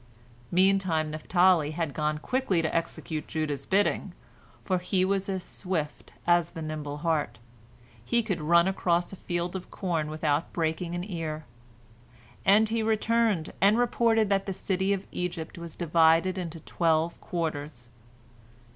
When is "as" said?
5.29-5.43, 6.25-6.49